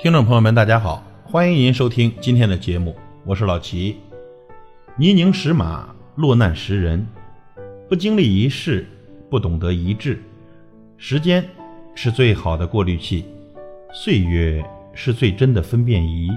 [0.00, 2.94] 听众朋友们，大家好，欢迎您收听今天的节目，
[3.24, 3.96] 我是老齐。
[4.96, 7.04] 泥泞识马，落难识人，
[7.88, 8.86] 不经历一事，
[9.28, 10.22] 不懂得一智。
[10.98, 11.44] 时间
[11.96, 13.24] 是最好的过滤器，
[13.92, 14.64] 岁月
[14.94, 16.30] 是最真的分辨仪。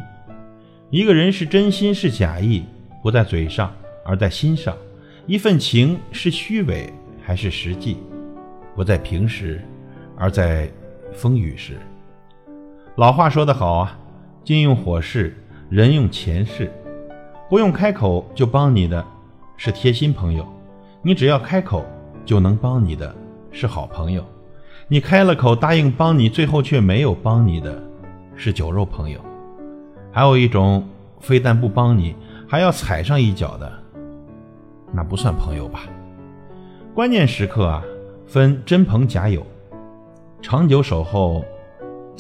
[0.89, 2.63] 一个人是真心是假意，
[3.03, 3.71] 不在嘴上，
[4.03, 4.73] 而在心上；
[5.27, 6.91] 一份情是虚伪
[7.21, 7.97] 还是实际，
[8.75, 9.61] 不在平时，
[10.17, 10.67] 而在
[11.13, 11.77] 风雨时。
[12.97, 13.97] 老话说得好啊，
[14.43, 15.33] 金用火势，
[15.69, 16.69] 人用钱势。
[17.49, 19.03] 不用开口就帮你的，
[19.55, 20.43] 是贴心朋友；
[21.01, 21.85] 你只要开口
[22.25, 23.15] 就能帮你的，
[23.49, 24.21] 是好朋友。
[24.89, 27.81] 你开了口答应帮你，最后却没有帮你的，
[28.35, 29.21] 是酒肉朋友。
[30.11, 30.85] 还有一种，
[31.21, 32.13] 非但不帮你，
[32.45, 33.71] 还要踩上一脚的，
[34.91, 35.83] 那不算朋友吧？
[36.93, 37.81] 关键时刻啊，
[38.27, 39.45] 分真朋假友，
[40.41, 41.41] 长久守候。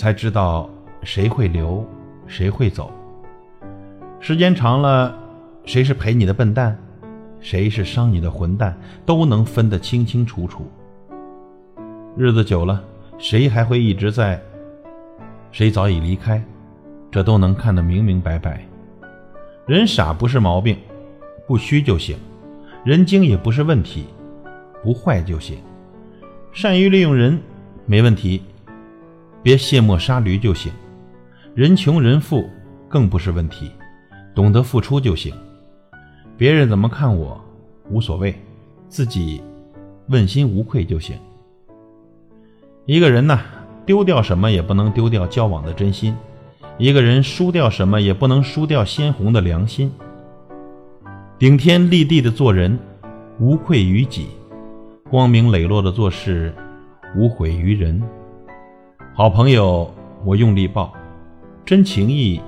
[0.01, 0.67] 才知道
[1.03, 1.85] 谁会留，
[2.25, 2.91] 谁会走。
[4.19, 5.15] 时间长了，
[5.63, 6.75] 谁是陪你的笨蛋，
[7.39, 10.65] 谁是伤你的混蛋，都能分得清清楚楚。
[12.17, 12.83] 日子久了，
[13.19, 14.41] 谁还会一直在，
[15.51, 16.43] 谁早已离开，
[17.11, 18.65] 这都能看得明明白白。
[19.67, 20.75] 人傻不是毛病，
[21.45, 22.17] 不虚就行；
[22.83, 24.07] 人精也不是问题，
[24.81, 25.59] 不坏就行。
[26.51, 27.39] 善于利用人，
[27.85, 28.41] 没问题。
[29.43, 30.71] 别卸磨杀驴就行，
[31.55, 32.47] 人穷人富
[32.87, 33.71] 更不是问题，
[34.35, 35.33] 懂得付出就行。
[36.37, 37.43] 别人怎么看我
[37.89, 38.35] 无所谓，
[38.87, 39.41] 自己
[40.07, 41.17] 问心无愧就行。
[42.85, 43.39] 一个人呐，
[43.85, 46.13] 丢掉什么也不能丢掉交往的真心；
[46.77, 49.91] 一个人输掉什么也不能输掉鲜红的良心。
[51.39, 52.77] 顶天立地的做人，
[53.39, 54.25] 无愧于己；
[55.09, 56.53] 光明磊落的做事，
[57.15, 58.01] 无悔于人。
[59.13, 60.89] 好朋友，我用力抱；
[61.65, 62.39] 真情谊，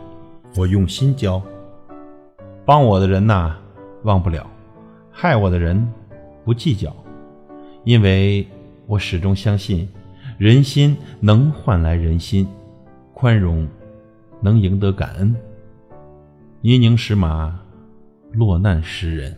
[0.56, 1.42] 我用心交。
[2.66, 3.54] 帮我的人呐，
[4.04, 4.48] 忘不了；
[5.12, 5.86] 害我的人，
[6.46, 6.96] 不计较。
[7.84, 8.48] 因为
[8.88, 9.90] 我始终相信，
[10.38, 12.48] 人心能换来人心，
[13.14, 13.68] 宽容
[14.42, 15.36] 能赢得感恩。
[16.62, 17.60] 泥泞识马，
[18.32, 19.38] 落难识人。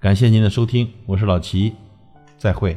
[0.00, 1.74] 感谢您的收听，我是老齐，
[2.38, 2.74] 再会。